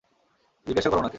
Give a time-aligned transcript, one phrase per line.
[0.67, 1.09] জিজ্ঞাসা কর ওনাকে।